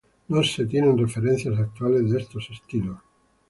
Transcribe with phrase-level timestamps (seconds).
[0.29, 2.97] No se tienen referencias actuales de estos estilos.